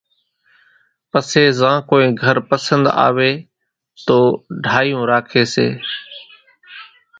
[1.11, 3.31] پسيَ زان ڪونئين گھر پسنۮ آويَ
[4.07, 4.17] تو
[4.63, 5.67] ڍايوُن راکيَ سي۔